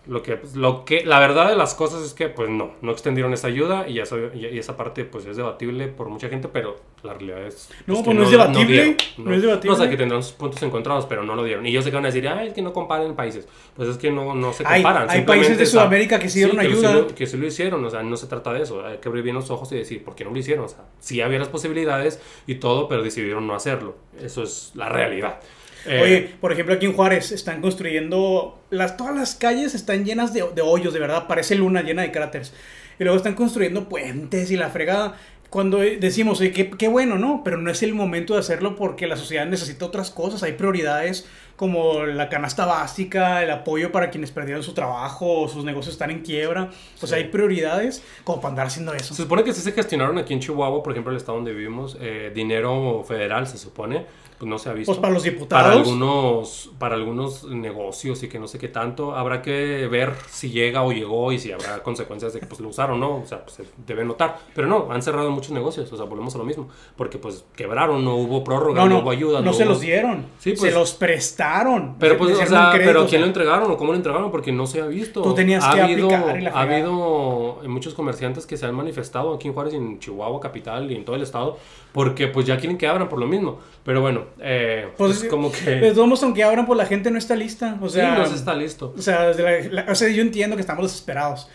[0.06, 2.90] lo que, pues, lo que, la verdad de las cosas es que pues no, no
[2.90, 6.76] extendieron esa ayuda y, eso, y, esa parte pues es debatible por mucha gente, pero
[7.04, 7.70] la realidad es...
[7.86, 9.68] No, que pues, no es debatible, dieron, no es debatible.
[9.70, 11.64] No, o sea, que tendrán sus puntos encontrados, pero no lo dieron.
[11.66, 13.46] Y sé que van a decir, ay, es que no comparen países.
[13.76, 15.08] Pues es que no, no se Hay- comparan.
[15.08, 16.88] hay simplemente países de está- Sudamérica que sí dieron que ayuda.
[16.88, 18.84] sí lo- que sí lo hicieron, o sea, no se trata de eso.
[18.84, 20.64] Hay que abrir bien los ojos y decir, ¿por qué no lo hicieron?
[20.64, 23.94] O sea, sí había las posibilidades y todo, pero decidieron no hacerlo.
[24.20, 25.38] Eso es la realidad.
[25.86, 28.60] Eh, Oye, por ejemplo, aquí en Juárez están construyendo.
[28.70, 31.26] Las, todas las calles están llenas de, de hoyos, de verdad.
[31.26, 32.52] Parece luna llena de cráteres.
[32.98, 35.16] Y luego están construyendo puentes y la fregada.
[35.50, 37.42] Cuando decimos, oye, qué, qué bueno, ¿no?
[37.44, 40.42] Pero no es el momento de hacerlo porque la sociedad necesita otras cosas.
[40.42, 45.62] Hay prioridades como la canasta básica, el apoyo para quienes perdieron su trabajo o sus
[45.66, 46.70] negocios están en quiebra.
[47.02, 47.24] O sea, Sí.
[47.24, 49.14] hay prioridades como para andar haciendo eso.
[49.14, 51.98] Se supone que sí se gestionaron aquí en Chihuahua, por ejemplo, el estado donde vivimos,
[52.00, 54.06] eh, dinero federal, se supone,
[54.42, 54.90] pues no se ha visto.
[54.90, 55.62] Pues para los diputados.
[55.68, 60.50] para algunos, para algunos negocios y que no sé qué tanto, habrá que ver si
[60.50, 63.24] llega o llegó y si habrá consecuencias de que pues lo usaron o no, o
[63.24, 64.38] sea, pues se debe notar.
[64.52, 68.04] Pero no, han cerrado muchos negocios, o sea, volvemos a lo mismo, porque pues quebraron,
[68.04, 69.40] no hubo prórroga, No, no, no, hubo ayuda.
[69.42, 70.26] no se hubo- los dieron.
[70.40, 70.74] Sí, se pues.
[70.74, 71.94] los prestaron.
[72.00, 74.32] Pero pues, o sea, crédito, pero ¿quién lo entregaron o cómo lo entregaron?
[74.32, 75.22] Porque no se ha visto.
[75.22, 79.34] Tú tenías ha que habido, aplicar la Ha habido muchos comerciantes que se han manifestado
[79.34, 81.58] aquí en Juárez y en Chihuahua capital y en todo el estado
[81.92, 83.60] porque pues ya quieren que abran por lo mismo.
[83.84, 85.70] Pero bueno, eh, Pues, pues, como que...
[85.70, 87.78] De todos modos, aunque abran, pues la gente no está lista.
[87.80, 88.94] O sea, sí, no se está listo.
[88.96, 91.48] o sea, la- la- o sea, yo entiendo que estamos desesperados.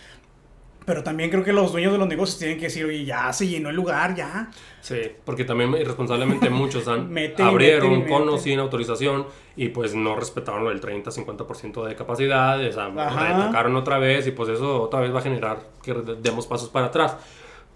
[0.84, 3.46] Pero también creo que los dueños de los negocios tienen que decir, oye, ya se
[3.46, 4.50] llenó el lugar, ya.
[4.80, 8.40] Sí, porque también irresponsablemente muchos han, Meten y abrieron meten y conos meten.
[8.44, 13.36] sin autorización y pues no respetaron el 30-50% de capacidad, o sea, Ajá.
[13.38, 16.86] retocaron otra vez y pues eso otra vez va a generar que demos pasos para
[16.86, 17.16] atrás.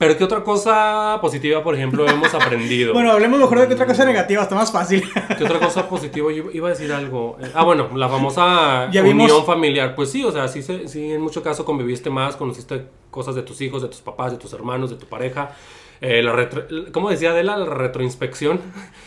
[0.02, 2.92] Pero ¿qué otra cosa positiva, por ejemplo, hemos aprendido?
[2.94, 5.04] Bueno, hablemos mejor de que otra cosa negativa, está más fácil.
[5.38, 6.32] ¿Qué otra cosa positiva?
[6.32, 7.36] Yo iba a decir algo.
[7.40, 9.94] Eh, Ah, bueno, la famosa Ya unión vimos- familiar.
[9.94, 13.60] Pues sí, o sea, sí, sí, en mucho caso conviviste más, conociste cosas de tus
[13.60, 15.52] hijos, de tus papás, de tus hermanos, de tu pareja.
[16.00, 17.56] Eh, la retro- ¿Cómo decía Adela?
[17.56, 18.60] La retroinspección.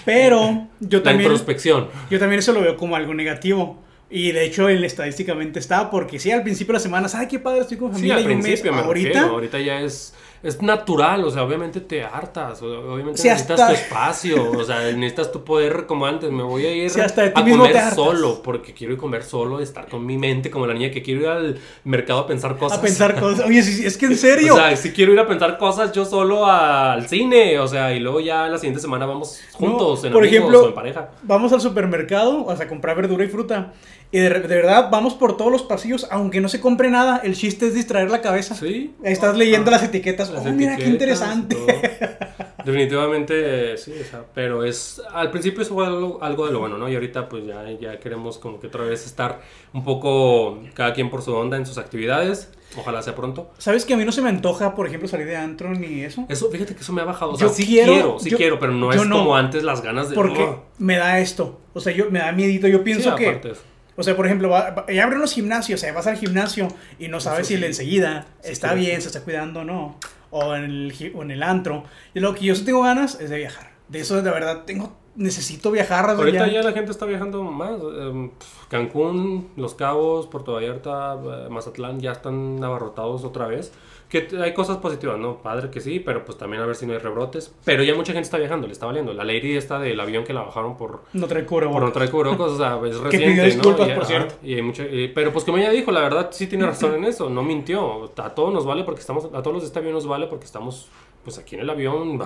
[0.05, 1.89] Pero yo La también, introspección.
[2.09, 3.83] yo también eso lo veo como algo negativo.
[4.09, 7.39] Y de hecho, él estadísticamente está, porque sí, al principio de la semana, ay, qué
[7.39, 8.63] padre, estoy con Sí, familia al y un mes.
[8.65, 10.13] Ahorita, Ahorita ya es,
[10.45, 15.31] es natural, o sea, obviamente te hartas, obviamente necesitas hasta- tu espacio, o sea, necesitas
[15.31, 18.99] tu poder, como antes, me voy a ir hasta a comer solo, porque quiero ir
[18.99, 22.19] a comer solo, estar con mi mente, como la niña que quiero ir al mercado
[22.19, 22.77] a pensar cosas.
[22.77, 23.45] a pensar cosas.
[23.47, 24.53] Oye, sí, es que en serio.
[24.53, 27.99] O sea, si quiero ir a pensar cosas yo solo al cine, o sea, y
[27.99, 31.09] luego ya la siguiente semana vamos juntos, No, en por amigos ejemplo, o en pareja.
[31.23, 33.73] vamos al supermercado, o sea, a comprar verdura y fruta.
[34.11, 37.35] Y de, de verdad, vamos por todos los pasillos, aunque no se compre nada, el
[37.35, 38.55] chiste es distraer la cabeza.
[38.55, 38.93] Sí.
[39.03, 40.29] Estás leyendo las etiquetas.
[40.31, 41.57] Las oh, mira qué interesante.
[42.65, 46.77] Definitivamente sí, o sea, pero es al principio eso fue algo, algo de lo bueno,
[46.79, 46.89] ¿no?
[46.89, 49.41] Y ahorita pues ya, ya queremos como que otra vez estar
[49.73, 52.49] un poco cada quien por su onda en sus actividades.
[52.77, 53.51] Ojalá sea pronto.
[53.59, 56.25] ¿Sabes que a mí no se me antoja, por ejemplo, salir de antro ni eso?
[56.27, 57.31] Eso, fíjate que eso me ha bajado.
[57.33, 59.19] O Yo sea, sí quiero- quiero, sí yo- quiero, pero no yo es no.
[59.19, 60.15] como antes las ganas de.
[60.15, 60.63] Porque Oh.
[60.79, 61.59] me da esto.
[61.73, 62.67] O sea, yo me da miedito.
[62.67, 63.29] Yo pienso Sí, que.
[63.51, 63.61] eso.
[63.97, 66.67] O sea, por ejemplo, va- va- ya abren los gimnasios, o sea, vas al gimnasio
[66.99, 67.57] y no sabes si sí.
[67.57, 69.97] el enseguida está bien, se está cuidando o no.
[70.31, 71.83] O en el, o en el antro.
[72.13, 73.71] Y lo que yo sí tengo ganas es de viajar.
[73.87, 74.97] De eso, de verdad, tengo.
[75.15, 76.09] Necesito viajar.
[76.09, 77.79] Ahorita ya- ya la gente está viajando más.
[77.97, 78.31] em,
[78.69, 83.71] Cancún, Los Cabos, Puerto Vallarta, eh, Mazatlán ya están abarrotados otra vez.
[84.09, 85.41] Que hay cosas positivas, ¿no?
[85.41, 87.53] Padre que sí, pero pues también a ver si no hay rebrotes.
[87.65, 89.13] Pero ya mucha gente está viajando, le está valiendo.
[89.13, 92.51] La lady esta del avión que la bajaron por, No trae por no traer cubrebocas,
[92.51, 93.93] o sea, es Que reciente, pidió disculpas, ¿no?
[93.93, 94.35] Y, por cierto.
[94.43, 97.03] y hay mucha- y- pero pues como ella dijo, la verdad sí tiene razón en
[97.05, 98.11] eso, no mintió.
[98.17, 100.45] A todos nos vale porque estamos, a todos los de este avión nos vale porque
[100.45, 100.87] estamos
[101.23, 102.19] pues aquí en el avión,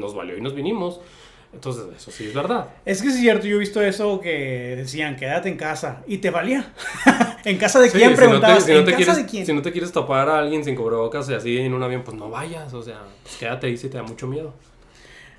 [0.00, 1.00] nos valió y nos vinimos.
[1.56, 2.68] Entonces, eso sí es verdad.
[2.84, 6.02] Es que es cierto, yo he visto eso que decían, quédate en casa.
[6.06, 6.72] Y te valía.
[7.44, 8.10] ¿En casa de Sí, quién?
[8.10, 8.64] si no te- Preguntabas.
[8.64, 9.46] si no ¿En te casa quieres, de quién?
[9.46, 12.16] Si no te quieres topar a alguien sin cubrebocas y así en un avión, pues
[12.16, 12.72] no vayas.
[12.74, 14.54] O sea, pues quédate ahí si te da mucho miedo.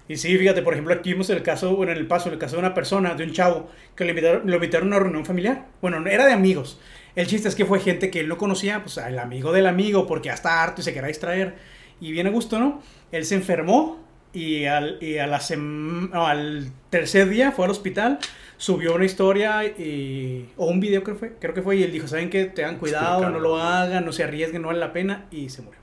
[0.10, 2.56] Y sí, fíjate, por ejemplo, aquí vimos el caso, bueno, en el paso, el caso
[2.56, 5.66] de una persona, de un chavo, que lo invitaron, lo invitaron a una reunión familiar.
[5.82, 6.80] Bueno, no, era de amigos.
[7.16, 10.08] El chiste es que fue gente que él no conocía, pues al amigo del amigo,
[10.08, 11.56] porque ya está harto y se quería distraer.
[12.00, 12.82] Y bien a gusto, ¿no?
[13.12, 13.98] Él se enfermó
[14.38, 18.20] y al, y a la sem- no, al tercer día fue al hospital,
[18.58, 22.08] subió una historia y, o un video creo, fue, creo que fue, y él dijo,
[22.08, 22.46] ¿saben qué?
[22.46, 25.80] Tengan cuidado, no lo hagan, no se arriesguen, no vale la pena, y se murió.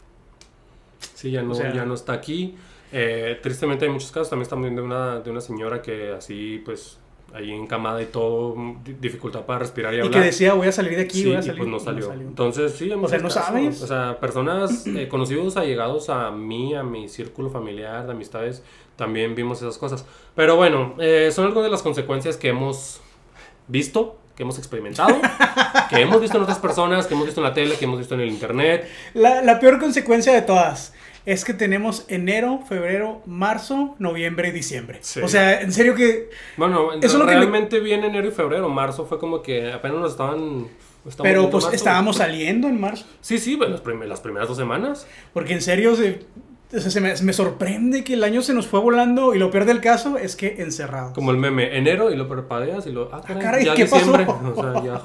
[1.15, 2.55] Sí, ya no, O sea- ya no está aquí.
[2.93, 4.31] Eh, tristemente hay muchos casos.
[4.31, 6.99] También estamos viendo una, de una señora que así, pues,
[7.35, 10.21] ahí encamada y todo, di- dificultad para respirar y Y hablar.
[10.21, 11.59] que decía, voy a salir de aquí, Sí, voy a y salir.
[11.59, 12.13] pues no y salió.
[12.13, 13.45] Entonces, sí, hay O sea, ¿no casos.
[13.45, 13.83] sabes?
[13.83, 18.63] O sea, personas eh, conocidos, allegados a mí, a mi círculo familiar, de amistades,
[18.97, 20.07] también vimos esas cosas.
[20.37, 23.01] Pero bueno, eh, son algunas de las consecuencias que hemos
[23.69, 25.15] visto, que hemos experimentado,
[25.91, 28.15] que hemos visto en otras personas, que hemos visto en la tele, que hemos visto
[28.15, 28.89] en el internet.
[29.15, 30.94] La, la peor consecuencia de todas
[31.27, 34.99] es que tenemos enero, febrero, marzo, noviembre y diciembre.
[35.03, 35.21] Sí.
[35.21, 36.29] O sea, en serio que...
[36.57, 38.69] Bueno, Eso es lo que me- realmente viene enero y febrero.
[38.69, 40.69] Marzo fue como que apenas nos estaban.
[41.07, 41.77] estamos Pero pues marzo.
[41.77, 43.07] estábamos saliendo en marzo.
[43.23, 45.07] Sí, sí, bueno, las, prim- las primeras dos semanas.
[45.33, 46.21] Porque en serio se,
[46.77, 49.51] o sea, se me, me sorprende que el año se nos fue volando y lo
[49.51, 51.13] peor del caso es que encerrados.
[51.13, 53.11] Como el meme, enero y lo prepadeas y lo.
[53.13, 54.27] Ah, caray, caray, ya ¿qué diciembre.
[54.27, 54.41] pasó?
[54.55, 55.03] O sea, ya.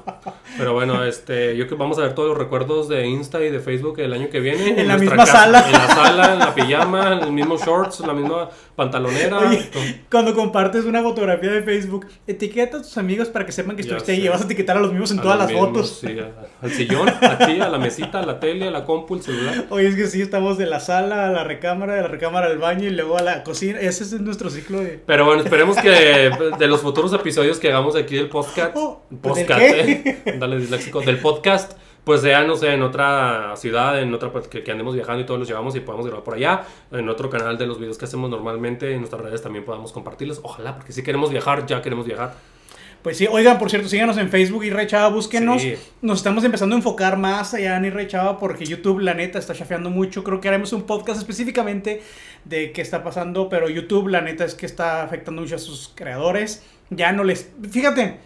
[0.57, 3.59] Pero bueno, este, yo que vamos a ver todos los recuerdos de Insta y de
[3.59, 4.69] Facebook el año que viene.
[4.79, 5.65] En la nuestra misma sala.
[5.65, 9.37] En la sala, en la pijama, en el mismo shorts, la misma pantalonera.
[9.37, 9.69] Oye,
[10.09, 14.13] cuando compartes una fotografía de Facebook, etiqueta a tus amigos para que sepan que estuviste
[14.13, 15.99] ahí y vas a etiquetar a los mismos en A todas las mismos, fotos.
[16.01, 19.21] Sí, a- al sillón, aquí, a la mesita, a la tele, a la compu, el
[19.21, 19.65] celular.
[19.69, 22.57] Oye, es que sí, estamos de la sala a la recámara, de la recámara al
[22.57, 23.79] baño y luego a la cocina.
[23.79, 24.99] Ese es nuestro ciclo de...
[25.05, 29.19] Pero bueno, esperemos que de los futuros episodios que hagamos aquí del podcast, Oh, ¿del
[29.19, 34.31] podcast, eh, dale disléxico, del podcast, pues sea, no sé, en otra ciudad, en otra,
[34.31, 37.07] pues, que, que andemos viajando y todos los llevamos y podamos grabar por allá, en
[37.09, 40.75] otro canal de los videos que hacemos normalmente, en nuestras redes también podamos compartirlos, ojalá,
[40.75, 42.33] porque si queremos viajar, ya queremos viajar.
[43.01, 45.61] Pues sí, oigan, por cierto, síganos en Facebook y Chava, búsquenos.
[45.61, 45.75] Sí.
[46.01, 49.53] Nos estamos empezando a enfocar más allá en Irre Chava porque YouTube, la neta, está
[49.53, 50.21] chafeando mucho.
[50.21, 52.01] Creo que haremos un podcast específicamente
[52.43, 55.93] de qué está pasando, pero YouTube, la neta, es que está afectando mucho a sus
[55.95, 56.65] creadores.
[56.89, 57.49] Ya no les.
[57.71, 58.17] Fíjate,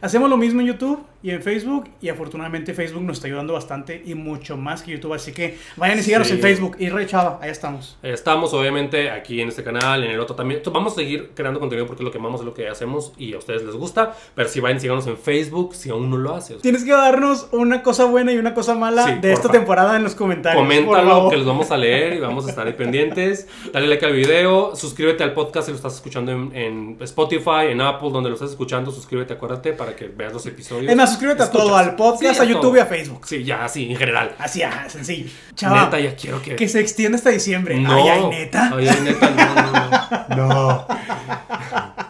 [0.00, 1.88] hacemos lo mismo en YouTube y en Facebook.
[2.00, 5.14] Y afortunadamente Facebook nos está ayudando bastante y mucho más que YouTube.
[5.14, 6.34] Así que vayan y síganos Sí.
[6.34, 6.76] en Facebook.
[6.78, 7.96] Y Rey Chava, ahí estamos.
[8.02, 10.60] Estamos obviamente aquí en este canal, en el otro también.
[10.72, 13.34] Vamos a seguir creando contenido porque es lo que amamos, es lo que hacemos y
[13.34, 14.14] a ustedes les gusta.
[14.34, 16.60] Pero si vayan, síganos en Facebook si aún no lo haces.
[16.62, 20.02] Tienes que darnos una cosa buena y una cosa mala Sí, de esta temporada en
[20.04, 20.62] los comentarios.
[20.62, 23.46] Coméntalo que los vamos a leer y vamos a estar ahí pendientes.
[23.72, 27.80] Dale like al video, suscríbete al podcast si lo estás escuchando en, en Spotify, en
[27.80, 28.90] Apple, donde lo estás escuchando.
[28.90, 30.94] Suscríbete, acuérdate, para que veas los episodios.
[30.96, 33.26] Más, suscríbete a todo, al podcast, a, YouTube y a Facebook.
[33.26, 34.34] Sí, ya, así en general.
[34.38, 35.30] Así, ajá, sencillo.
[35.54, 36.56] Chava, neta, ya quiero que...
[36.56, 37.78] Que se extienda hasta diciembre.
[37.78, 37.94] No.
[37.94, 38.70] Ay, ay, neta.
[38.74, 40.86] Ay, neta, no, no, no.
[40.88, 42.02] no.